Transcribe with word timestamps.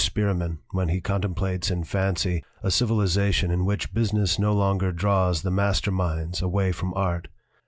Spearman 0.03 0.57
when 0.71 0.89
he 0.89 0.99
contem 0.99 1.35
plates 1.35 1.69
in 1.69 1.83
fancy 1.83 2.43
a 2.63 2.71
civilization 2.71 3.51
in 3.51 3.65
which 3.65 3.93
business 3.93 4.39
no 4.39 4.51
longer 4.51 4.91
draws 4.91 5.43
the 5.43 5.51
master 5.51 5.91
minds 5.91 6.41
away 6.41 6.71
from 6.71 6.91
art. 6.95 7.27